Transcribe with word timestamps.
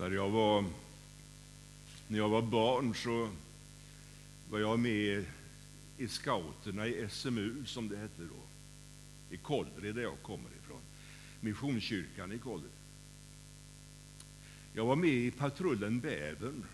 När 0.00 0.10
jag 0.10 0.30
var, 0.30 0.64
när 2.08 2.18
jag 2.18 2.28
var 2.28 2.42
barn 2.42 2.94
så 2.94 3.30
var 4.50 4.58
jag 4.58 4.78
med 4.78 5.24
i 5.98 6.08
scouterna 6.08 6.86
i 6.86 7.08
SMU, 7.10 7.64
som 7.66 7.88
det 7.88 7.96
hette 7.96 8.22
då, 8.22 8.42
i 9.34 9.36
Kållered, 9.36 9.94
där 9.94 10.02
jag 10.02 10.22
kommer 10.22 10.50
ifrån. 10.62 10.80
Missionskyrkan 11.40 12.32
i 12.32 12.38
Kållered. 12.38 12.70
Jag 14.72 14.84
var 14.84 14.96
med 14.96 15.10
i 15.10 15.30
patrullen 15.30 16.00
Bävern. 16.00 16.64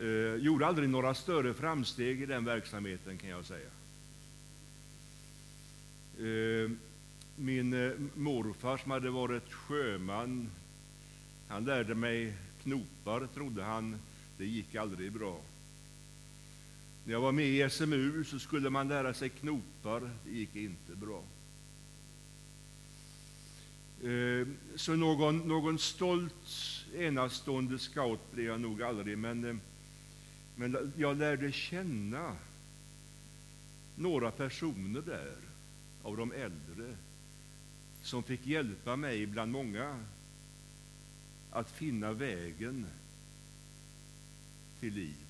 Eh, 0.00 0.34
gjorde 0.34 0.66
aldrig 0.66 0.88
några 0.88 1.14
större 1.14 1.54
framsteg 1.54 2.22
i 2.22 2.26
den 2.26 2.44
verksamheten, 2.44 3.18
kan 3.18 3.30
jag 3.30 3.44
säga. 3.44 3.70
Eh, 6.18 6.70
min 7.40 7.72
eh, 7.72 7.92
morfar, 8.14 8.76
som 8.76 8.90
hade 8.90 9.10
varit 9.10 9.52
sjöman, 9.52 10.50
han 11.48 11.64
lärde 11.64 11.94
mig 11.94 12.34
knopar, 12.62 13.28
trodde 13.34 13.62
han. 13.62 13.96
Det 14.38 14.46
gick 14.46 14.74
aldrig 14.74 15.12
bra. 15.12 15.40
När 17.04 17.12
jag 17.12 17.20
var 17.20 17.32
med 17.32 17.46
i 17.46 17.70
SMU 17.70 18.24
så 18.24 18.38
skulle 18.38 18.70
man 18.70 18.88
lära 18.88 19.14
sig 19.14 19.28
knopar. 19.28 20.10
Det 20.24 20.30
gick 20.30 20.56
inte 20.56 20.96
bra. 20.96 21.22
Eh, 24.02 24.46
så 24.76 24.96
någon, 24.96 25.38
någon 25.38 25.78
stolt, 25.78 26.48
enastående 26.94 27.78
scout 27.78 28.32
blev 28.32 28.46
jag 28.46 28.60
nog 28.60 28.82
aldrig, 28.82 29.18
men, 29.18 29.44
eh, 29.44 29.56
men 30.56 30.92
jag 30.96 31.16
lärde 31.16 31.52
känna 31.52 32.36
några 33.94 34.30
personer 34.30 35.00
där, 35.00 35.36
av 36.02 36.16
de 36.16 36.32
äldre, 36.32 36.96
som 38.10 38.22
fick 38.22 38.46
hjälpa 38.46 38.96
mig 38.96 39.26
bland 39.26 39.52
många 39.52 39.98
att 41.50 41.70
finna 41.70 42.12
vägen 42.12 42.86
till 44.80 44.94
liv. 44.94 45.26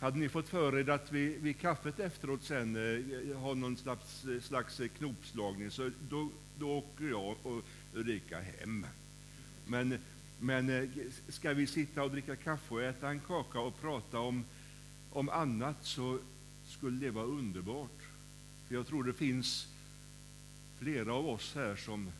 Hade 0.00 0.18
ni 0.18 0.28
fått 0.28 0.48
för 0.48 0.78
er 0.78 0.88
att 0.88 1.12
vi 1.12 1.38
vid 1.38 1.58
kaffet 1.58 1.98
efteråt 1.98 2.42
sen 2.42 2.76
eh, 2.76 3.36
ha 3.36 3.54
någon 3.54 3.76
slags, 3.76 4.26
slags 4.40 4.80
knopslagning, 4.98 5.70
så 5.70 5.90
då, 6.08 6.30
då 6.58 6.78
åker 6.78 7.04
jag 7.04 7.36
och 7.42 7.64
Ulrika 7.94 8.40
hem. 8.40 8.86
Men, 9.66 9.98
men 10.40 10.70
eh, 10.70 10.88
ska 11.28 11.52
vi 11.52 11.66
sitta 11.66 12.02
och 12.02 12.10
dricka 12.10 12.36
kaffe 12.36 12.74
och 12.74 12.82
äta 12.82 13.08
en 13.08 13.20
kaka 13.20 13.60
och 13.60 13.80
prata 13.80 14.18
om, 14.18 14.44
om 15.12 15.28
annat 15.28 15.84
så 15.84 16.18
skulle 16.66 17.06
det 17.06 17.10
vara 17.10 17.26
underbart. 17.26 18.05
Jag 18.68 18.86
tror 18.86 19.04
det 19.04 19.12
finns 19.12 19.68
flera 20.78 21.14
av 21.14 21.28
oss 21.28 21.54
här 21.54 21.76
som 21.76 22.10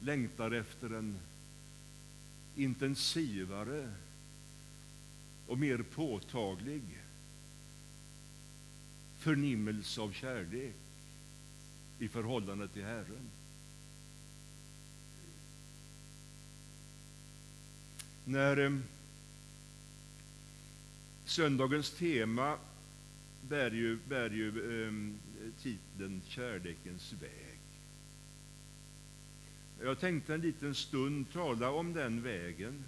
längtar 0.00 0.50
efter 0.50 0.94
en 0.94 1.18
intensivare 2.56 3.92
och 5.46 5.58
mer 5.58 5.78
påtaglig 5.82 6.82
förnimmelse 9.18 10.00
av 10.00 10.12
kärlek 10.12 10.74
i 11.98 12.08
förhållande 12.08 12.68
till 12.68 12.84
Herren. 12.84 13.30
När 18.24 18.56
eh, 18.56 18.78
söndagens 21.24 21.90
tema 21.90 22.58
bär 23.48 23.70
ju, 23.70 23.98
bär 24.08 24.30
ju 24.30 24.48
eh, 24.48 24.92
titeln 25.62 26.22
Kärlekens 26.28 27.12
väg. 27.12 27.58
Jag 29.80 30.00
tänkte 30.00 30.34
en 30.34 30.40
liten 30.40 30.74
stund 30.74 31.32
tala 31.32 31.70
om 31.70 31.92
den 31.92 32.22
vägen. 32.22 32.84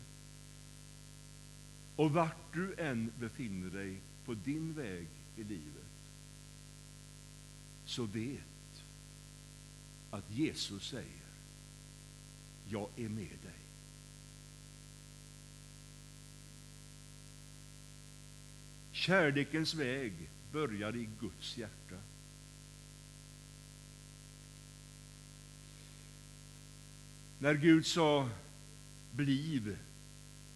Och 1.97 2.11
vart 2.11 2.55
du 2.55 2.75
än 2.78 3.12
befinner 3.19 3.71
dig 3.71 4.00
på 4.25 4.34
din 4.34 4.72
väg 4.72 5.09
i 5.37 5.45
livet 5.45 5.87
så 7.84 8.05
vet 8.05 8.84
att 10.11 10.31
Jesus 10.31 10.89
säger 10.89 11.27
jag 12.69 12.89
är 12.97 13.09
med 13.09 13.39
dig. 13.43 13.66
Kärlekens 18.93 19.75
väg 19.75 20.12
börjar 20.56 20.97
i 20.97 21.09
Guds 21.21 21.56
hjärta. 21.56 21.97
När 27.39 27.55
Gud 27.55 27.87
sa 27.87 28.28
bliv 29.12 29.78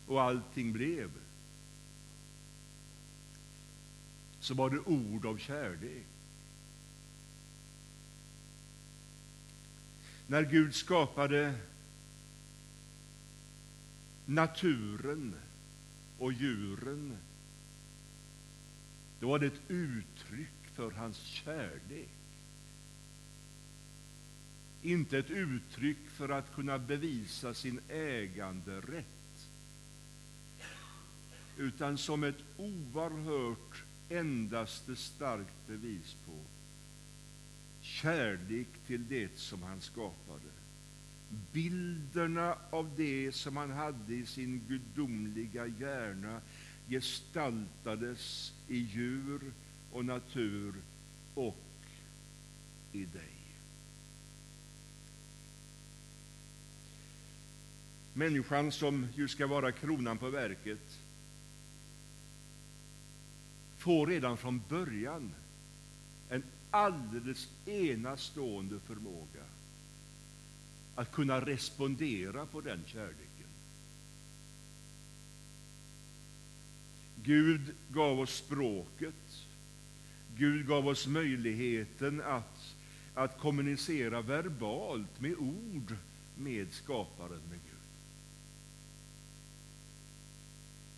och 0.07 0.23
allting 0.23 0.73
blev 0.73 1.11
så 4.41 4.55
var 4.55 4.71
det 4.71 4.79
ord 4.79 5.27
av 5.27 5.39
kärlek. 5.39 6.07
När 10.27 10.43
Gud 10.43 10.75
skapade 10.75 11.55
naturen 14.27 15.35
och 16.19 16.33
djuren 16.33 17.17
då 19.21 19.29
var 19.29 19.39
det 19.39 19.47
ett 19.47 19.61
uttryck 19.69 20.67
för 20.75 20.91
hans 20.91 21.17
kärlek. 21.17 22.09
Inte 24.83 25.19
ett 25.19 25.31
uttryck 25.31 26.11
för 26.11 26.29
att 26.29 26.55
kunna 26.55 26.79
bevisa 26.79 27.55
sin 27.55 27.81
äganderätt 27.89 29.07
utan 31.57 31.99
som 31.99 32.25
ett 32.25 32.45
oerhört 32.57 33.85
endaste 34.09 34.97
starkt 34.97 35.67
bevis 35.67 36.17
på 36.27 36.33
kärlek 37.81 38.69
till 38.87 39.09
det 39.09 39.39
som 39.39 39.63
han 39.63 39.81
skapade. 39.81 40.51
Bilderna 41.53 42.57
av 42.71 42.95
det 42.97 43.33
som 43.33 43.57
han 43.57 43.71
hade 43.71 44.15
i 44.15 44.27
sin 44.27 44.61
gudomliga 44.69 45.67
hjärna 45.67 46.41
gestaltades 46.89 48.53
i 48.71 48.79
djur 48.79 49.53
och 49.93 50.05
natur 50.05 50.75
och 51.35 51.57
i 52.93 53.05
dig. 53.05 53.41
Människan 58.13 58.73
som 58.73 59.07
ju 59.15 59.29
ska 59.29 59.47
vara 59.47 59.73
kronan 59.73 60.19
på 60.19 60.31
verket 60.31 60.99
får 63.77 64.07
redan 64.07 64.37
från 64.37 64.63
början 64.69 65.35
en 66.29 66.43
alldeles 66.71 67.49
enastående 67.67 68.81
förmåga 68.81 69.45
att 70.95 71.13
kunna 71.13 71.41
respondera 71.41 72.47
på 72.47 72.61
den 72.61 72.83
kärleken. 72.87 73.30
Gud 77.23 77.75
gav 77.89 78.21
oss 78.21 78.37
språket. 78.37 79.47
Gud 80.37 80.67
gav 80.67 80.89
oss 80.89 81.07
möjligheten 81.07 82.21
att, 82.21 82.75
att 83.15 83.39
kommunicera 83.39 84.23
verbalt 84.23 85.21
med 85.21 85.35
ord 85.39 85.97
med 86.37 86.73
skaparen, 86.73 87.41
med 87.51 87.59
Gud. 87.59 87.71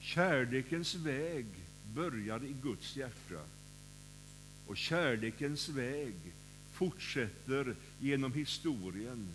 Kärlekens 0.00 0.94
väg 0.94 1.46
börjar 1.94 2.44
i 2.44 2.54
Guds 2.62 2.96
hjärta. 2.96 3.40
Och 4.66 4.76
kärlekens 4.76 5.68
väg 5.68 6.14
fortsätter 6.72 7.76
genom 8.00 8.32
historien 8.32 9.28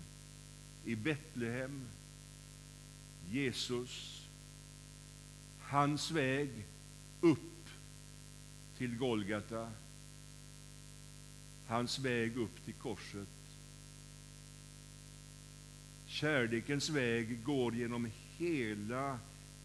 i 0.86 0.96
Betlehem, 0.96 1.82
Jesus, 3.30 4.24
hans 5.60 6.12
väg 6.12 6.50
upp 7.22 7.70
till 8.78 8.98
Golgata, 8.98 9.72
hans 11.68 12.00
väg 12.00 12.38
upp 12.38 12.66
till 12.66 12.74
korset. 12.74 13.28
Kärlekens 16.06 16.90
väg 16.90 17.44
går 17.44 17.76
genom 17.76 18.12
hela 18.38 19.20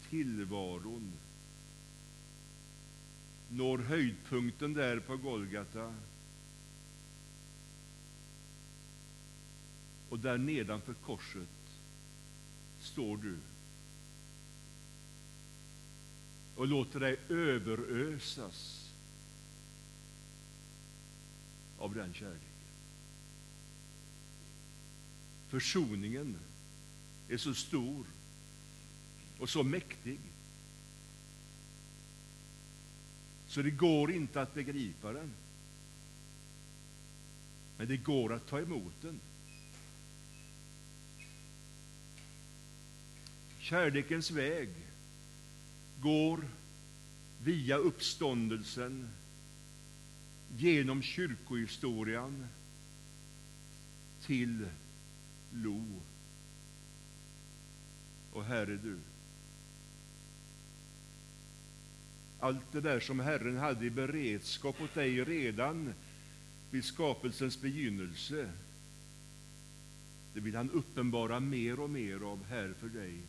tillvaron 0.09 1.11
når 3.49 3.77
höjdpunkten 3.77 4.73
där 4.73 4.99
på 4.99 5.17
Golgata. 5.17 5.95
Och 10.09 10.19
där 10.19 10.37
nedanför 10.37 10.93
korset 10.93 11.49
står 12.79 13.17
du 13.17 13.37
och 16.55 16.67
låter 16.67 16.99
dig 16.99 17.17
överösas 17.29 18.91
av 21.77 21.95
den 21.95 22.13
kärleken. 22.13 22.39
Försoningen 25.47 26.37
är 27.29 27.37
så 27.37 27.53
stor 27.53 28.05
och 29.39 29.49
så 29.49 29.63
mäktig 29.63 30.19
så 33.53 33.61
det 33.61 33.71
går 33.71 34.11
inte 34.11 34.41
att 34.41 34.53
begripa 34.53 35.13
den. 35.13 35.33
Men 37.77 37.87
det 37.87 37.97
går 37.97 38.33
att 38.33 38.47
ta 38.47 38.59
emot 38.59 38.93
den. 39.01 39.19
Kärlekens 43.59 44.31
väg 44.31 44.69
går 46.03 46.47
via 47.43 47.77
uppståndelsen, 47.77 49.09
genom 50.57 51.01
kyrkohistorien 51.01 52.47
till 54.21 54.67
Lo. 55.51 56.01
Och 58.31 58.45
här 58.45 58.67
är 58.67 58.79
du. 58.83 58.97
Allt 62.39 62.71
det 62.71 62.81
där 62.81 62.99
som 62.99 63.19
Herren 63.19 63.57
hade 63.57 63.85
i 63.85 63.89
beredskap 63.89 64.81
åt 64.81 64.93
dig 64.93 65.23
redan 65.23 65.93
vid 66.71 66.85
skapelsens 66.85 67.61
begynnelse, 67.61 68.51
det 70.33 70.39
vill 70.39 70.55
han 70.55 70.69
uppenbara 70.69 71.39
mer 71.39 71.79
och 71.79 71.89
mer 71.89 72.19
av 72.23 72.45
här 72.45 72.73
för 72.79 72.89
dig, 72.89 73.19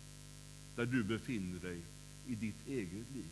där 0.76 0.86
du 0.86 1.04
befinner 1.04 1.60
dig 1.60 1.82
i 2.26 2.34
ditt 2.34 2.68
eget 2.68 3.10
liv. 3.14 3.30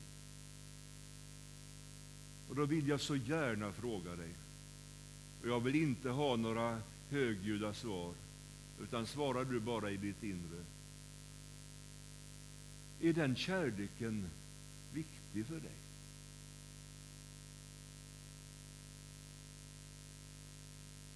Och 2.48 2.54
då 2.54 2.64
vill 2.64 2.88
jag 2.88 3.00
så 3.00 3.16
gärna 3.16 3.72
fråga 3.72 4.16
dig, 4.16 4.30
och 5.42 5.48
jag 5.48 5.60
vill 5.60 5.74
inte 5.74 6.08
ha 6.10 6.36
några 6.36 6.82
högljudda 7.10 7.74
svar, 7.74 8.14
utan 8.82 9.06
svarar 9.06 9.44
du 9.44 9.60
bara 9.60 9.90
i 9.90 9.96
ditt 9.96 10.22
inre. 10.22 10.64
Är 13.00 13.12
den 13.12 13.36
kärleken 13.36 14.30
viktig 14.92 15.46
för 15.46 15.60
dig? 15.60 15.82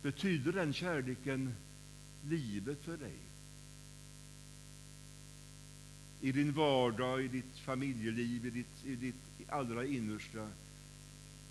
Betyder 0.03 0.53
den 0.53 0.73
kärleken 0.73 1.55
livet 2.25 2.83
för 2.83 2.97
dig? 2.97 3.17
I 6.21 6.33
din 6.33 6.53
vardag, 6.53 7.25
i 7.25 7.29
ditt 7.29 7.59
familjeliv, 7.59 8.47
i 8.47 8.51
ditt, 8.51 8.85
i 8.87 8.97
ditt 8.97 9.49
allra 9.49 9.85
innersta 9.85 10.49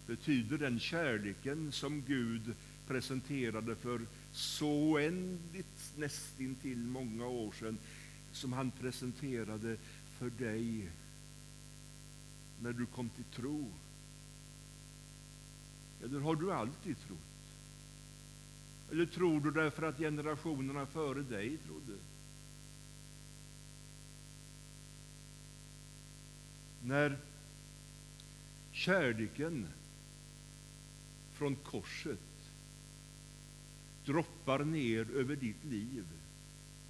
betyder 0.08 0.58
den 0.58 0.80
kärleken 0.80 1.72
som 1.72 2.02
Gud 2.02 2.56
presenterade 2.88 3.76
för 3.76 4.02
så 4.32 4.68
oändligt 4.68 5.94
nästintill 5.98 6.78
många 6.78 7.28
år 7.28 7.52
sedan 7.52 7.78
som 8.32 8.54
han 8.54 8.72
presenterade 8.72 9.78
för 10.18 10.30
dig 10.30 10.90
när 12.62 12.74
du 12.74 12.86
kom 12.86 13.10
till 13.10 13.24
tro? 13.24 13.72
Eller 16.04 16.20
har 16.20 16.36
du 16.36 16.54
alltid 16.54 16.96
trott? 17.08 17.20
Eller 18.92 19.06
tror 19.06 19.40
du 19.40 19.52
därför 19.52 19.84
att 19.84 19.98
generationerna 19.98 20.86
före 20.86 21.22
dig 21.22 21.58
trodde? 21.58 22.00
När 26.86 27.18
kärleken 28.72 29.68
från 31.32 31.56
korset 31.56 32.20
droppar 34.06 34.64
ner 34.64 35.12
över 35.12 35.36
ditt 35.36 35.64
liv 35.66 36.06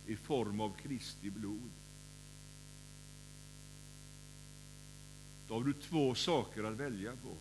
i 0.06 0.16
form 0.16 0.60
av 0.60 0.76
Kristi 0.78 1.30
blod. 1.30 1.72
Då 5.48 5.54
har 5.54 5.64
du 5.64 5.74
två 5.74 6.16
saker 6.16 6.64
att 6.64 6.78
välja 6.78 7.12
på. 7.16 7.38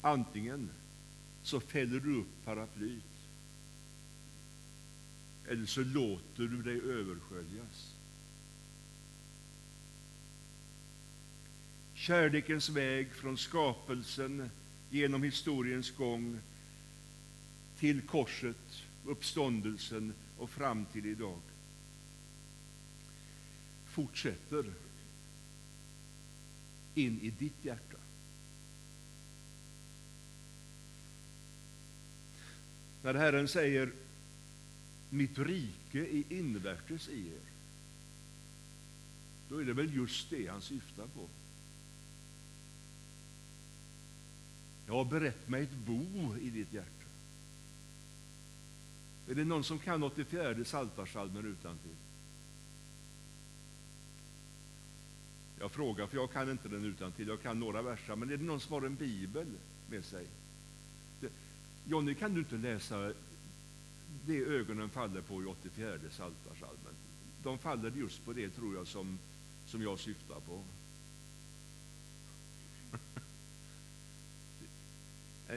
Antingen 0.00 0.70
så 1.42 1.60
fäller 1.60 2.00
du 2.00 2.20
upp 2.20 2.44
paraplyt 2.44 3.04
eller 5.48 5.66
så 5.66 5.80
låter 5.80 6.42
du 6.42 6.62
dig 6.62 6.80
översköljas. 6.80 7.91
Kärlekens 12.02 12.68
väg 12.68 13.12
från 13.12 13.38
skapelsen 13.38 14.50
genom 14.90 15.22
historiens 15.22 15.90
gång 15.90 16.38
till 17.78 18.00
korset, 18.00 18.82
uppståndelsen 19.04 20.14
och 20.38 20.50
fram 20.50 20.84
till 20.84 21.06
idag 21.06 21.40
fortsätter 23.86 24.64
in 26.94 27.20
i 27.20 27.30
ditt 27.30 27.64
hjärta. 27.64 27.98
När 33.02 33.14
Herren 33.14 33.48
säger 33.48 33.92
mitt 35.10 35.38
rike 35.38 35.98
är 35.98 36.32
invärtes 36.32 37.08
i 37.08 37.28
er, 37.28 37.50
då 39.48 39.60
är 39.60 39.64
det 39.64 39.72
väl 39.72 39.94
just 39.94 40.30
det 40.30 40.46
han 40.46 40.62
syftar 40.62 41.06
på. 41.06 41.28
Jag 44.92 44.98
har 44.98 45.04
berett 45.04 45.48
mig 45.48 45.62
ett 45.62 45.74
bo 45.86 46.36
i 46.40 46.50
ditt 46.50 46.72
hjärta. 46.72 47.06
Är 49.28 49.34
det 49.34 49.44
någon 49.44 49.64
som 49.64 49.78
kan 49.78 50.02
84 50.02 50.64
Psaltarpsalmen 50.64 51.46
utantill? 51.46 51.96
Jag 55.58 55.72
frågar, 55.72 56.06
för 56.06 56.16
jag 56.16 56.32
kan 56.32 56.50
inte 56.50 56.68
den 56.68 56.84
utantill. 56.84 57.28
Jag 57.28 57.42
kan 57.42 57.60
några 57.60 57.82
verser. 57.82 58.16
Men 58.16 58.30
är 58.30 58.36
det 58.36 58.44
någon 58.44 58.60
som 58.60 58.72
har 58.72 58.82
en 58.82 58.94
bibel 58.94 59.46
med 59.90 60.04
sig? 60.04 60.26
Jonny, 61.86 62.14
kan 62.14 62.34
du 62.34 62.40
inte 62.40 62.56
läsa 62.56 63.12
det 64.26 64.38
ögonen 64.38 64.90
faller 64.90 65.20
på 65.20 65.42
i 65.42 65.46
84 65.46 65.98
Psaltarpsalmen? 66.10 66.94
De 67.42 67.58
faller 67.58 67.90
just 67.90 68.24
på 68.24 68.32
det, 68.32 68.50
tror 68.50 68.74
jag, 68.74 68.86
som, 68.86 69.18
som 69.66 69.82
jag 69.82 69.98
syftar 69.98 70.40
på 70.40 70.64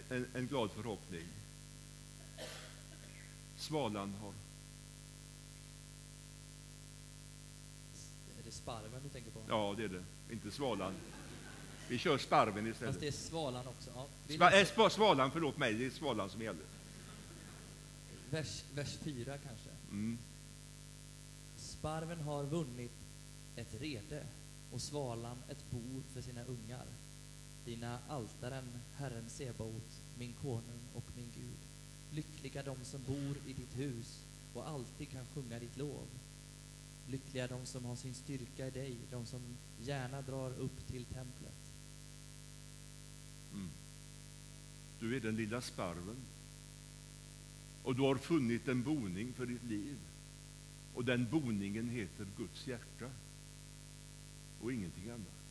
en, 0.09 0.27
en 0.33 0.47
glad 0.47 0.71
förhoppning. 0.71 1.23
Svalan 3.57 4.13
har. 4.13 4.33
Är 8.39 8.43
det 8.45 8.51
sparven 8.51 9.03
du 9.03 9.09
tänker 9.09 9.31
på? 9.31 9.39
Ja, 9.49 9.73
det 9.77 9.83
är 9.83 9.89
det. 9.89 10.03
Inte 10.33 10.51
svalan. 10.51 10.93
Vi 11.89 11.97
kör 11.97 12.17
sparven 12.17 12.67
istället. 12.67 12.93
Fast 12.93 12.99
det 12.99 13.07
är 13.07 13.11
svalan 13.11 13.67
också. 13.67 13.91
Ja. 13.95 14.07
Vi 14.27 14.37
Sva, 14.37 14.51
äh, 14.61 14.89
svalan, 14.89 15.31
förlåt 15.31 15.57
mig. 15.57 15.73
Det 15.73 15.85
är 15.85 15.89
svalan 15.89 16.29
som 16.29 16.41
gäller. 16.41 16.63
vers, 18.29 18.63
vers 18.73 18.97
4 19.03 19.37
kanske. 19.37 19.69
Mm. 19.91 20.17
Sparven 21.57 22.19
har 22.19 22.43
vunnit 22.43 22.91
ett 23.55 23.81
rede 23.81 24.25
och 24.71 24.81
svalan 24.81 25.37
ett 25.49 25.71
bo 25.71 26.03
för 26.13 26.21
sina 26.21 26.43
ungar. 26.43 26.85
Dina 27.65 27.99
altaren, 28.07 28.65
Herren 28.97 29.29
Sebaot, 29.29 30.01
min 30.17 30.33
konung 30.41 30.81
och 30.93 31.05
min 31.15 31.29
Gud. 31.35 31.57
Lyckliga 32.11 32.63
de 32.63 32.85
som 32.85 33.03
bor 33.03 33.37
i 33.47 33.53
ditt 33.53 33.77
hus 33.77 34.23
och 34.53 34.69
alltid 34.69 35.09
kan 35.09 35.25
sjunga 35.25 35.59
ditt 35.59 35.77
lov. 35.77 36.07
Lyckliga 37.07 37.47
de 37.47 37.65
som 37.65 37.85
har 37.85 37.95
sin 37.95 38.13
styrka 38.13 38.67
i 38.67 38.71
dig, 38.71 38.97
de 39.11 39.25
som 39.25 39.41
gärna 39.81 40.21
drar 40.21 40.51
upp 40.51 40.87
till 40.87 41.05
templet. 41.05 41.71
Mm. 43.53 43.69
Du 44.99 45.15
är 45.15 45.19
den 45.19 45.35
lilla 45.35 45.61
sparven. 45.61 46.17
Och 47.83 47.95
du 47.95 48.01
har 48.01 48.15
funnit 48.15 48.67
en 48.67 48.83
boning 48.83 49.33
för 49.33 49.45
ditt 49.45 49.63
liv. 49.63 49.97
Och 50.93 51.05
den 51.05 51.27
boningen 51.31 51.89
heter 51.89 52.27
Guds 52.37 52.67
hjärta. 52.67 53.09
Och 54.61 54.73
ingenting 54.73 55.09
annat. 55.09 55.44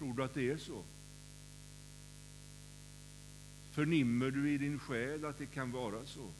Tror 0.00 0.14
du 0.14 0.24
att 0.24 0.34
det 0.34 0.50
är 0.50 0.56
så? 0.56 0.82
Förnimmer 3.70 4.30
du 4.30 4.50
i 4.50 4.58
din 4.58 4.78
själ 4.78 5.24
att 5.24 5.38
det 5.38 5.46
kan 5.46 5.72
vara 5.72 6.06
så? 6.06 6.30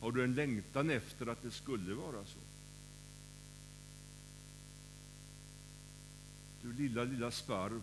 Har 0.00 0.12
du 0.12 0.24
en 0.24 0.34
längtan 0.34 0.90
efter 0.90 1.26
att 1.26 1.42
det 1.42 1.50
skulle 1.50 1.94
vara 1.94 2.24
så? 2.24 2.38
Du 6.62 6.72
lilla, 6.72 7.04
lilla 7.04 7.30
sparv. 7.30 7.82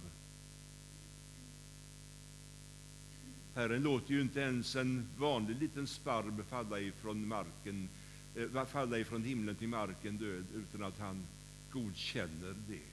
Herren 3.56 3.84
låter 3.84 4.14
ju 4.14 4.22
inte 4.22 4.40
ens 4.40 4.76
en 4.76 5.08
vanlig 5.18 5.58
liten 5.60 5.88
sparv 5.88 6.44
falla 6.50 6.80
ifrån 6.80 7.28
marken, 7.28 7.90
eh, 8.36 8.66
falla 8.66 8.98
ifrån 8.98 9.24
himlen 9.24 9.56
till 9.56 9.68
marken 9.68 10.18
död 10.18 10.46
utan 10.56 10.84
att 10.84 11.00
han 11.00 11.26
godkänner 11.72 12.56
det. 12.68 12.92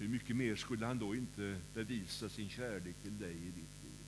hur 0.00 0.08
mycket 0.08 0.36
mer 0.36 0.56
skulle 0.56 0.86
han 0.86 0.98
då 0.98 1.14
inte 1.14 1.56
bevisa 1.74 2.28
sin 2.28 2.48
kärlek 2.48 2.96
till 3.02 3.18
dig 3.18 3.32
i 3.32 3.46
ditt 3.46 3.84
liv? 3.84 4.06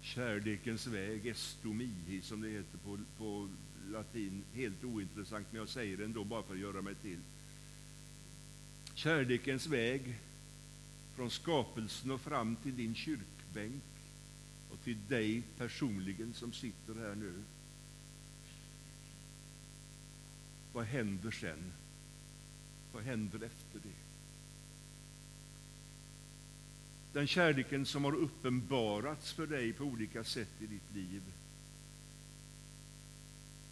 Kärlekens 0.00 0.86
väg, 0.86 1.26
estomihi, 1.26 2.22
som 2.22 2.40
det 2.40 2.48
heter 2.48 2.78
på, 2.78 2.98
på 3.18 3.48
latin, 3.90 4.44
helt 4.54 4.84
ointressant, 4.84 5.46
men 5.50 5.58
jag 5.58 5.68
säger 5.68 5.96
det 5.96 6.04
ändå 6.04 6.24
bara 6.24 6.42
för 6.42 6.54
att 6.54 6.60
göra 6.60 6.82
mig 6.82 6.94
till. 6.94 7.18
Kärlekens 8.94 9.66
väg 9.66 10.18
från 11.16 11.30
skapelsen 11.30 12.10
och 12.10 12.20
fram 12.20 12.56
till 12.56 12.76
din 12.76 12.94
kyrkbänk 12.94 13.82
och 14.70 14.84
till 14.84 14.98
dig 15.08 15.42
personligen 15.58 16.34
som 16.34 16.52
sitter 16.52 16.94
här 16.94 17.14
nu. 17.14 17.32
Vad 20.72 20.84
händer 20.84 21.30
sen? 21.30 21.72
Vad 22.92 23.02
händer 23.02 23.38
efter 23.38 23.78
det? 23.82 23.96
Den 27.12 27.26
kärleken 27.26 27.86
som 27.86 28.04
har 28.04 28.14
uppenbarats 28.14 29.32
för 29.32 29.46
dig 29.46 29.72
på 29.72 29.84
olika 29.84 30.24
sätt 30.24 30.52
i 30.60 30.66
ditt 30.66 30.94
liv. 30.94 31.22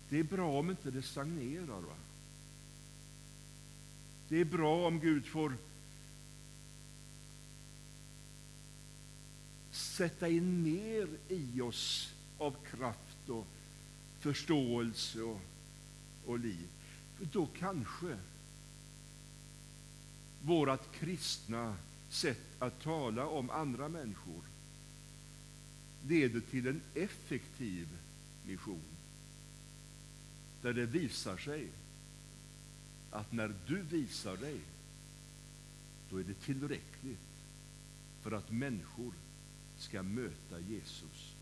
Det 0.08 0.18
är 0.18 0.24
bra 0.24 0.58
om 0.58 0.70
inte 0.70 0.90
det 0.90 1.02
stagnerar. 1.02 1.80
Va? 1.80 1.96
Det 4.28 4.40
är 4.40 4.44
bra 4.44 4.86
om 4.86 5.00
Gud 5.00 5.26
får 5.26 5.54
sätta 9.70 10.28
in 10.28 10.62
mer 10.62 11.08
i 11.28 11.60
oss 11.60 12.14
av 12.38 12.56
kraft 12.70 13.28
och 13.28 13.46
förståelse 14.20 15.22
och, 15.22 15.40
och 16.26 16.38
liv. 16.38 16.68
Då 17.20 17.46
kanske 17.46 18.18
vårt 20.42 20.92
kristna 20.92 21.76
sätt 22.08 22.40
att 22.58 22.82
tala 22.82 23.26
om 23.26 23.50
andra 23.50 23.88
människor 23.88 24.42
leder 26.06 26.40
till 26.40 26.66
en 26.66 26.80
effektiv 26.94 27.88
mission. 28.46 28.82
Där 30.62 30.72
det 30.72 30.86
visar 30.86 31.36
sig 31.36 31.68
att 33.10 33.32
när 33.32 33.54
du 33.66 33.82
visar 33.82 34.36
dig, 34.36 34.60
då 36.10 36.20
är 36.20 36.24
det 36.24 36.34
tillräckligt 36.34 37.18
för 38.22 38.32
att 38.32 38.50
människor 38.50 39.12
ska 39.78 40.02
möta 40.02 40.60
Jesus. 40.60 41.34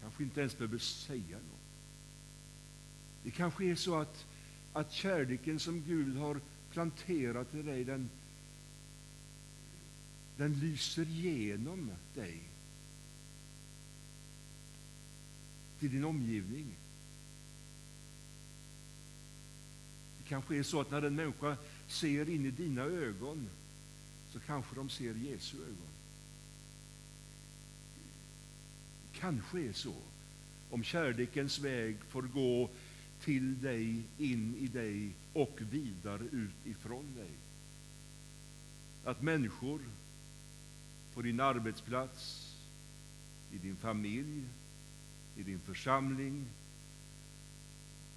Kanske 0.00 0.22
inte 0.22 0.40
ens 0.40 0.58
behöver 0.58 0.78
säga 0.78 1.36
något. 1.36 1.71
Det 3.22 3.30
kanske 3.30 3.64
är 3.64 3.74
så 3.74 3.98
att, 3.98 4.26
att 4.72 4.92
kärleken 4.92 5.60
som 5.60 5.82
Gud 5.82 6.16
har 6.16 6.40
planterat 6.70 7.54
i 7.54 7.62
dig, 7.62 7.84
den, 7.84 8.10
den 10.36 10.60
lyser 10.60 11.04
genom 11.04 11.90
dig 12.14 12.42
till 15.78 15.90
din 15.90 16.04
omgivning. 16.04 16.66
Det 20.18 20.28
kanske 20.28 20.56
är 20.56 20.62
så 20.62 20.80
att 20.80 20.90
när 20.90 21.02
en 21.02 21.16
människa 21.16 21.56
ser 21.86 22.28
in 22.28 22.46
i 22.46 22.50
dina 22.50 22.82
ögon 22.82 23.48
så 24.30 24.40
kanske 24.40 24.74
de 24.74 24.90
ser 24.90 25.14
Jesu 25.14 25.56
ögon. 25.56 25.92
Det 29.12 29.18
kanske 29.18 29.60
är 29.60 29.72
så, 29.72 29.94
om 30.70 30.84
kärlekens 30.84 31.58
väg 31.58 31.96
får 32.08 32.22
gå 32.22 32.70
till 33.24 33.60
dig, 33.60 34.02
in 34.18 34.56
i 34.56 34.66
dig 34.66 35.12
och 35.32 35.58
vidare 35.70 36.22
ut 36.32 36.66
ifrån 36.66 37.14
dig. 37.16 37.30
Att 39.04 39.22
människor 39.22 39.80
på 41.14 41.22
din 41.22 41.40
arbetsplats, 41.40 42.48
i 43.52 43.58
din 43.58 43.76
familj, 43.76 44.44
i 45.36 45.42
din 45.42 45.60
församling, 45.60 46.46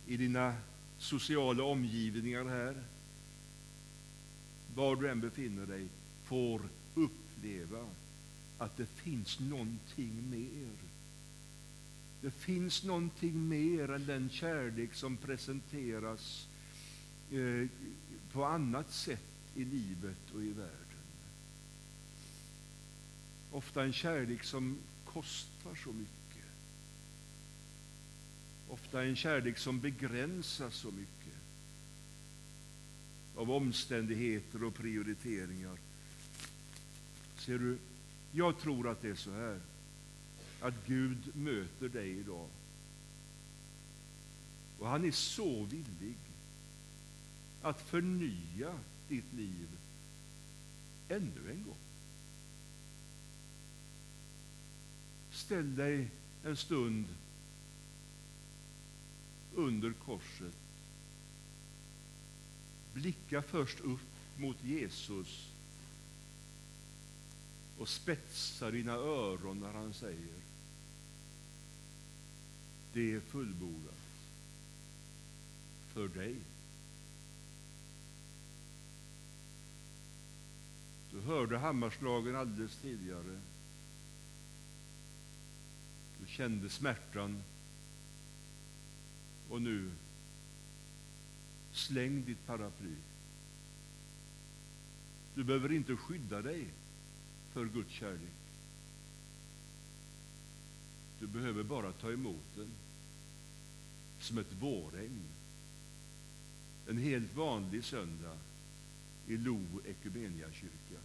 i 0.07 0.17
dina 0.17 0.55
sociala 0.97 1.63
omgivningar 1.63 2.45
här, 2.45 2.83
var 4.75 4.95
du 4.95 5.09
än 5.09 5.21
befinner 5.21 5.65
dig, 5.65 5.88
får 6.24 6.62
uppleva 6.95 7.85
att 8.57 8.77
det 8.77 8.85
finns 8.85 9.39
någonting 9.39 10.29
mer. 10.29 10.94
Det 12.22 12.31
finns 12.31 12.84
någonting 12.84 13.48
mer 13.48 13.91
än 13.91 14.05
den 14.05 14.29
kärlek 14.29 14.93
som 14.93 15.17
presenteras 15.17 16.48
eh, 17.31 17.67
på 18.31 18.45
annat 18.45 18.91
sätt 18.91 19.51
i 19.55 19.65
livet 19.65 20.31
och 20.34 20.43
i 20.43 20.51
världen. 20.51 20.81
Ofta 23.51 23.84
en 23.84 23.93
kärlek 23.93 24.43
som 24.43 24.77
kostar 25.05 25.75
så 25.75 25.93
mycket. 25.93 26.45
Ofta 28.69 29.03
en 29.03 29.15
kärlek 29.15 29.57
som 29.57 29.79
begränsas 29.79 30.75
så 30.75 30.91
mycket 30.91 31.15
av 33.36 33.51
omständigheter 33.51 34.63
och 34.63 34.75
prioriteringar. 34.75 35.77
Ser 37.38 37.60
du, 37.60 37.77
jag 38.31 38.60
tror 38.60 38.89
att 38.89 39.01
det 39.01 39.10
är 39.10 39.15
så 39.15 39.31
här, 39.31 39.60
att 40.65 40.88
Gud 40.88 41.36
möter 41.36 41.89
dig 41.89 42.10
idag. 42.10 42.50
Och 44.79 44.88
han 44.88 45.05
är 45.05 45.12
så 45.12 45.63
villig 45.63 46.17
att 47.62 47.81
förnya 47.81 48.79
ditt 49.07 49.34
liv 49.34 49.67
ännu 51.10 51.51
en 51.51 51.63
gång. 51.63 51.77
Ställ 55.31 55.75
dig 55.75 56.10
en 56.43 56.57
stund 56.57 57.05
under 59.55 59.93
korset. 59.93 60.55
Blicka 62.93 63.41
först 63.41 63.79
upp 63.79 64.00
mot 64.38 64.63
Jesus 64.63 65.51
och 67.77 67.89
spetsa 67.89 68.72
dina 68.72 68.93
öron 68.93 69.60
när 69.60 69.74
han 69.74 69.93
säger 69.93 70.45
det 72.95 73.13
är 73.13 73.19
fullbordat 73.19 73.95
för 75.93 76.07
dig. 76.07 76.35
Du 81.11 81.21
hörde 81.21 81.57
hammarslagen 81.57 82.35
alldeles 82.35 82.77
tidigare. 82.77 83.41
Du 86.19 86.27
kände 86.27 86.69
smärtan. 86.69 87.43
Och 89.49 89.61
nu, 89.61 89.91
släng 91.71 92.25
ditt 92.25 92.45
paraply. 92.45 92.95
Du 95.33 95.43
behöver 95.43 95.71
inte 95.71 95.95
skydda 95.95 96.41
dig 96.41 96.67
för 97.53 97.65
Guds 97.65 97.91
kärlek. 97.91 98.44
Du 101.19 101.27
behöver 101.27 101.63
bara 101.63 101.91
ta 101.91 102.12
emot 102.12 102.55
den 102.55 102.72
som 104.19 104.38
ett 104.38 104.53
vårregn. 104.60 105.24
En 106.88 106.98
helt 106.98 107.36
vanlig 107.36 107.84
söndag 107.84 108.38
i 109.27 109.38
Lo 109.38 109.81
kyrka 110.51 111.01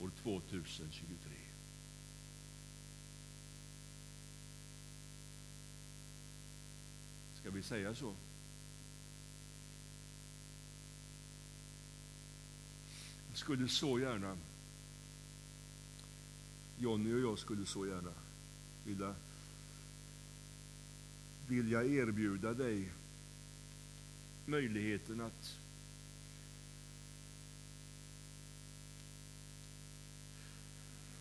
år 0.00 0.10
2023. 0.22 1.32
Ska 7.34 7.50
vi 7.50 7.62
säga 7.62 7.94
så? 7.94 8.14
Jag 13.28 13.38
skulle 13.38 13.68
så 13.68 13.98
gärna, 13.98 14.36
Jonny 16.78 17.14
och 17.14 17.20
jag 17.20 17.38
skulle 17.38 17.66
så 17.66 17.86
gärna 17.86 18.12
vilja, 18.88 19.14
vilja 21.48 21.84
erbjuda 21.84 22.54
dig 22.54 22.90
möjligheten 24.46 25.20
att 25.20 25.58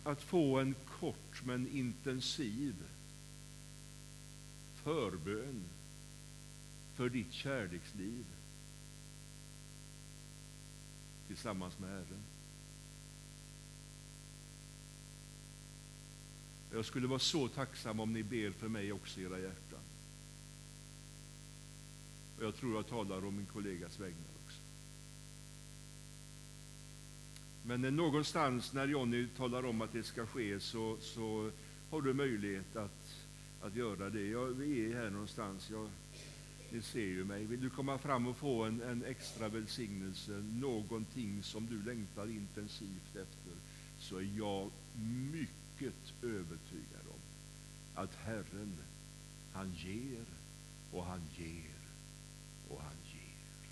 att 0.04 0.24
få 0.24 0.60
en 0.60 0.76
kort 1.00 1.44
men 1.44 1.68
intensiv 1.68 2.76
förbön 4.76 5.64
för 6.96 7.10
ditt 7.10 7.34
kärleksliv 7.34 8.26
tillsammans 11.28 11.80
med 11.80 11.90
Herren. 11.90 12.37
Jag 16.78 16.86
skulle 16.86 17.08
vara 17.08 17.20
så 17.20 17.48
tacksam 17.48 18.00
om 18.00 18.14
ni 18.14 18.24
ber 18.24 18.52
för 18.52 18.68
mig 18.68 18.92
också 18.92 19.20
i 19.20 19.24
era 19.24 19.40
hjärtan. 19.40 19.80
Och 22.38 22.44
jag 22.44 22.56
tror 22.56 22.76
jag 22.76 22.88
talar 22.88 23.26
om 23.26 23.36
min 23.36 23.46
kollegas 23.46 24.00
vägnar 24.00 24.30
också. 24.46 24.62
Men 27.64 27.82
någonstans 27.82 28.74
när 28.74 28.88
Jonny 28.88 29.28
talar 29.28 29.66
om 29.66 29.82
att 29.82 29.94
det 29.94 30.04
ska 30.04 30.26
ske 30.26 30.60
så, 30.60 30.98
så 31.00 31.52
har 31.90 32.02
du 32.02 32.14
möjlighet 32.14 32.76
att, 32.76 33.16
att 33.62 33.76
göra 33.76 34.10
det. 34.10 34.28
Jag, 34.28 34.46
vi 34.46 34.92
är 34.92 34.96
här 34.96 35.10
någonstans. 35.10 35.70
Jag, 35.70 35.90
ni 36.72 36.82
ser 36.82 37.00
ju 37.00 37.26
mig. 37.26 37.46
Vill 37.46 37.62
du 37.62 37.70
komma 37.70 37.98
fram 37.98 38.28
och 38.28 38.38
få 38.38 38.64
en, 38.64 38.82
en 38.82 39.04
extra 39.04 39.50
välsignelse, 39.50 40.32
någonting 40.62 41.44
som 41.44 41.68
du 41.68 41.84
längtar 41.84 42.30
intensivt 42.30 43.16
efter, 43.16 43.54
så 44.00 44.18
är 44.18 44.38
jag 44.38 44.72
mycket 45.32 45.67
övertygad 46.22 47.08
om 47.08 47.20
att 47.96 48.16
Herren, 48.16 48.78
han 49.54 49.74
ger 49.74 50.26
och 50.92 51.06
han 51.06 51.22
ger 51.36 51.76
och 52.70 52.82
han 52.82 52.96
ger. 53.04 53.70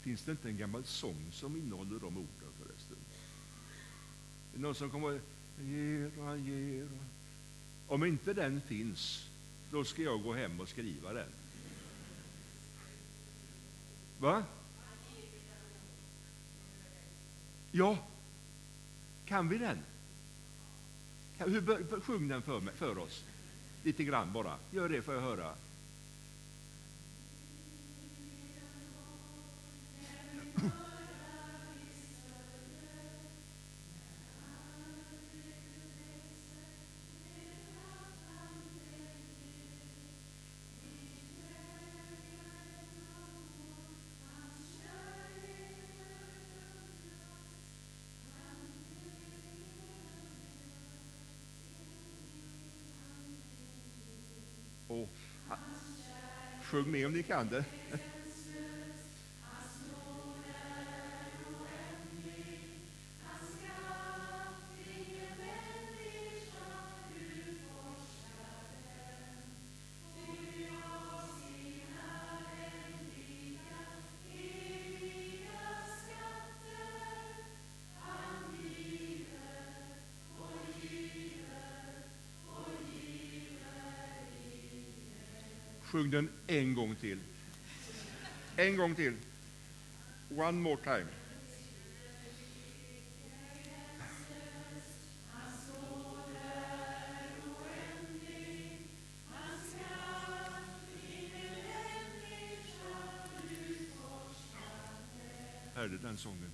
Finns 0.00 0.24
det 0.24 0.30
inte 0.30 0.48
en 0.48 0.56
gammal 0.56 0.84
sång 0.84 1.28
som 1.32 1.56
innehåller 1.56 2.00
de 2.00 2.16
orden 2.16 2.52
förresten? 2.62 2.96
Det 4.54 4.60
någon 4.60 4.74
som 4.74 4.90
kommer 4.90 5.20
han 5.56 5.66
ger 5.66 6.18
och 6.18 6.26
han 6.26 6.44
ger. 6.44 6.88
Om 7.86 8.04
inte 8.04 8.34
den 8.34 8.60
finns, 8.60 9.30
då 9.70 9.84
ska 9.84 10.02
jag 10.02 10.22
gå 10.22 10.34
hem 10.34 10.60
och 10.60 10.68
skriva 10.68 11.12
den. 11.12 11.28
Va? 14.18 14.44
Ja, 17.70 17.98
kan 19.24 19.48
vi 19.48 19.58
den? 19.58 19.78
Hur, 21.46 22.00
sjung 22.00 22.28
den 22.28 22.42
för, 22.42 22.60
mig, 22.60 22.74
för 22.74 22.98
oss, 22.98 23.24
lite 23.82 24.04
grann 24.04 24.32
bara. 24.32 24.56
Gör 24.70 24.88
det 24.88 25.02
får 25.02 25.14
jag 25.14 25.20
höra. 25.20 25.54
Och, 54.92 55.08
sjung 56.62 56.90
med 56.90 57.06
om 57.06 57.12
ni 57.12 57.22
kan 57.22 57.48
det. 57.48 57.64
Sjung 85.92 86.10
den 86.10 86.28
en 86.46 86.74
gång 86.74 86.94
till. 86.94 87.18
En 88.56 88.76
gång 88.76 88.94
till. 88.94 89.16
One 90.36 90.52
more 90.52 90.76
time. 90.76 91.06
Hörde 105.74 105.98
den 105.98 106.16
sången? 106.16 106.52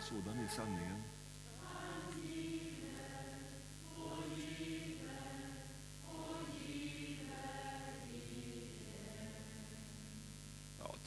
Sådan 0.00 0.38
är 0.38 0.48
sanningen. 0.48 1.02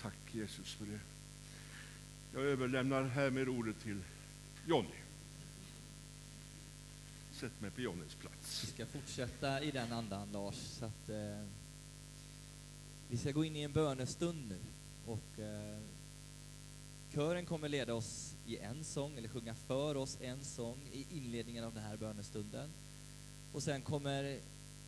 Tack 0.04 0.36
Jesus 0.36 0.74
för 0.74 0.86
det. 0.86 1.00
Jag 2.34 2.44
överlämnar 2.44 3.04
härmed 3.04 3.50
ordet 3.50 3.80
till 3.84 4.00
Jonny. 4.68 4.96
Sätt 7.32 7.62
mig 7.62 7.72
på 7.72 7.82
Jonnys 7.82 8.16
plats. 8.16 8.64
Vi 8.64 8.68
ska 8.68 8.86
fortsätta 8.86 9.62
i 9.62 9.72
den 9.72 9.92
andan, 9.92 10.32
Lars. 10.32 10.56
Så 10.56 10.86
att, 10.86 11.10
eh, 11.10 11.46
vi 13.10 13.18
ska 13.18 13.32
gå 13.32 13.46
in 13.46 13.56
i 13.56 13.62
en 13.62 13.72
bönestund 13.72 14.50
nu. 14.50 14.60
Och, 15.06 15.40
eh, 15.40 15.80
kören 17.14 17.46
kommer 17.46 17.70
leda 17.70 17.94
oss 17.94 18.36
i 18.46 18.58
en 18.58 18.84
sång, 18.84 19.18
eller 19.18 19.30
sjunga 19.30 19.56
för 19.56 19.98
oss 19.98 20.18
en 20.22 20.44
sång 20.44 20.78
i 20.92 21.06
inledningen 21.18 21.64
av 21.64 21.74
den 21.74 21.84
här 21.84 21.98
bönestunden. 21.98 22.70
Och 23.54 23.64
sen 23.64 23.82
kommer 23.82 24.40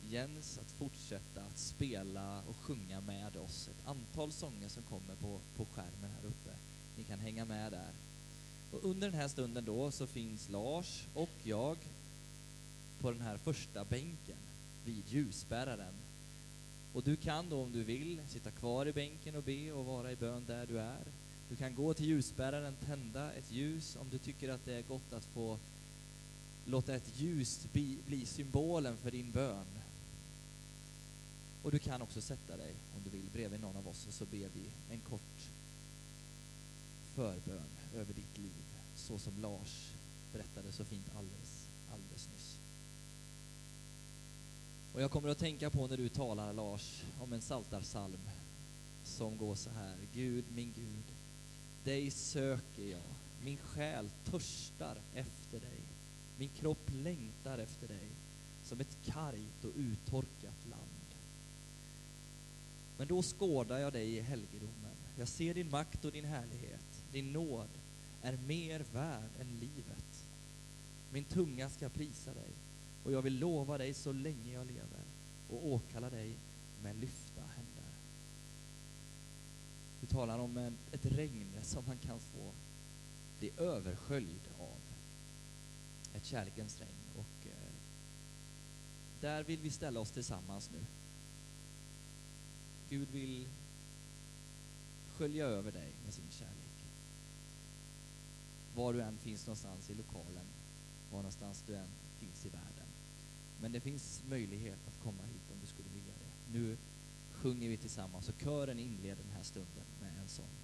Jens 0.09 0.57
att 0.57 0.71
fortsätta 0.71 1.41
att 1.41 1.57
spela 1.57 2.41
och 2.41 2.55
sjunga 2.55 3.01
med 3.01 3.35
oss. 3.35 3.67
Ett 3.67 3.87
antal 3.87 4.31
sånger 4.31 4.69
som 4.69 4.83
kommer 4.83 5.15
på, 5.15 5.39
på 5.57 5.65
skärmen 5.65 6.11
här 6.21 6.27
uppe. 6.27 6.55
Ni 6.97 7.03
kan 7.03 7.19
hänga 7.19 7.45
med 7.45 7.71
där. 7.71 7.91
Och 8.71 8.85
under 8.85 9.09
den 9.09 9.19
här 9.19 9.27
stunden 9.27 9.65
då 9.65 9.91
så 9.91 10.07
finns 10.07 10.49
Lars 10.49 11.07
och 11.13 11.29
jag 11.43 11.77
på 12.99 13.11
den 13.11 13.21
här 13.21 13.37
första 13.37 13.85
bänken 13.85 14.37
vid 14.85 15.03
ljusbäraren. 15.07 15.93
Och 16.93 17.03
du 17.03 17.15
kan 17.15 17.49
då 17.49 17.61
om 17.61 17.71
du 17.71 17.83
vill 17.83 18.19
sitta 18.27 18.51
kvar 18.51 18.85
i 18.85 18.93
bänken 18.93 19.35
och 19.35 19.43
be 19.43 19.71
och 19.71 19.85
vara 19.85 20.11
i 20.11 20.15
bön 20.15 20.43
där 20.47 20.65
du 20.65 20.79
är. 20.79 21.03
Du 21.49 21.55
kan 21.55 21.75
gå 21.75 21.93
till 21.93 22.05
ljusbäraren, 22.05 22.75
tända 22.85 23.33
ett 23.33 23.51
ljus 23.51 23.97
om 24.01 24.09
du 24.09 24.17
tycker 24.17 24.49
att 24.49 24.65
det 24.65 24.73
är 24.73 24.81
gott 24.81 25.13
att 25.13 25.25
få 25.25 25.59
låta 26.65 26.95
ett 26.95 27.19
ljus 27.19 27.67
bli, 27.73 27.97
bli 28.07 28.25
symbolen 28.25 28.97
för 28.97 29.11
din 29.11 29.31
bön. 29.31 29.65
Och 31.65 31.71
du 31.71 31.79
kan 31.79 32.01
också 32.01 32.21
sätta 32.21 32.57
dig, 32.57 32.75
om 32.95 33.03
du 33.03 33.09
vill, 33.09 33.29
bredvid 33.33 33.59
någon 33.59 33.75
av 33.75 33.87
oss 33.87 34.07
och 34.07 34.13
så 34.13 34.25
ber 34.25 34.49
vi 34.53 34.71
en 34.89 34.99
kort 34.99 35.51
förbön 37.15 37.69
över 37.95 38.13
ditt 38.13 38.37
liv, 38.37 38.65
så 38.95 39.19
som 39.19 39.41
Lars 39.41 39.93
berättade 40.33 40.71
så 40.71 40.85
fint 40.85 41.15
alldeles, 41.15 41.69
alldeles 41.93 42.29
nyss. 42.33 42.59
Och 44.93 45.01
jag 45.01 45.11
kommer 45.11 45.29
att 45.29 45.37
tänka 45.37 45.69
på 45.69 45.87
när 45.87 45.97
du 45.97 46.09
talar, 46.09 46.53
Lars, 46.53 47.03
om 47.19 47.33
en 47.33 47.41
saltarsalm 47.41 48.29
som 49.03 49.37
går 49.37 49.55
så 49.55 49.69
här. 49.69 49.97
Gud, 50.13 50.45
min 50.55 50.73
Gud, 50.73 51.13
dig 51.83 52.11
söker 52.11 52.83
jag. 52.83 53.15
Min 53.43 53.57
själ 53.57 54.09
törstar 54.23 54.97
efter 55.13 55.59
dig. 55.59 55.83
Min 56.37 56.49
kropp 56.49 56.89
längtar 56.91 57.57
efter 57.57 57.87
dig 57.87 58.09
som 58.63 58.79
ett 58.79 58.97
kargt 59.05 59.65
och 59.65 59.73
uttorkat 59.75 60.65
land. 60.69 60.94
Men 62.97 63.07
då 63.07 63.21
skådar 63.21 63.77
jag 63.77 63.93
dig 63.93 64.15
i 64.15 64.21
helgedomen. 64.21 64.95
Jag 65.17 65.27
ser 65.27 65.53
din 65.53 65.69
makt 65.69 66.05
och 66.05 66.11
din 66.11 66.25
härlighet. 66.25 67.03
Din 67.11 67.33
nåd 67.33 67.69
är 68.21 68.37
mer 68.37 68.85
värd 68.93 69.29
än 69.39 69.59
livet. 69.59 70.27
Min 71.11 71.23
tunga 71.23 71.69
ska 71.69 71.89
prisa 71.89 72.33
dig 72.33 72.53
och 73.03 73.11
jag 73.11 73.21
vill 73.21 73.39
lova 73.39 73.77
dig 73.77 73.93
så 73.93 74.11
länge 74.11 74.53
jag 74.53 74.67
lever 74.67 75.03
och 75.49 75.67
åkalla 75.67 76.09
dig 76.09 76.37
med 76.81 76.95
lyfta 76.95 77.41
händer. 77.41 77.93
Du 80.01 80.07
talar 80.07 80.39
om 80.39 80.57
en, 80.57 80.77
ett 80.91 81.05
regn 81.05 81.51
som 81.61 81.85
man 81.85 81.97
kan 81.97 82.19
få 82.19 82.51
bli 83.39 83.51
översköljd 83.57 84.49
av. 84.59 84.79
Ett 86.13 86.25
kärlekens 86.25 86.79
regn. 86.79 87.09
Och 87.15 87.47
eh, 87.47 87.73
där 89.21 89.43
vill 89.43 89.59
vi 89.59 89.69
ställa 89.69 89.99
oss 89.99 90.11
tillsammans 90.11 90.71
nu. 90.71 90.85
Gud 92.89 93.11
vill 93.11 93.47
skölja 95.17 95.45
över 95.45 95.71
dig 95.71 95.93
med 96.03 96.13
sin 96.13 96.29
kärlek. 96.29 96.85
Var 98.75 98.93
du 98.93 99.01
än 99.01 99.17
finns 99.17 99.47
någonstans 99.47 99.89
i 99.89 99.93
lokalen, 99.93 100.45
var 101.11 101.17
någonstans 101.17 101.63
du 101.67 101.75
än 101.75 101.89
finns 102.19 102.45
i 102.45 102.49
världen. 102.49 102.87
Men 103.61 103.71
det 103.71 103.79
finns 103.79 104.23
möjlighet 104.29 104.87
att 104.87 105.03
komma 105.03 105.23
hit 105.23 105.51
om 105.53 105.59
du 105.61 105.67
skulle 105.67 105.89
vilja 105.89 106.13
det. 106.13 106.59
Nu 106.59 106.77
sjunger 107.31 107.69
vi 107.69 107.77
tillsammans 107.77 108.29
och 108.29 108.41
kören 108.41 108.79
inleder 108.79 109.23
den 109.23 109.31
här 109.31 109.43
stunden 109.43 109.85
med 110.01 110.17
en 110.21 110.27
sång. 110.27 110.55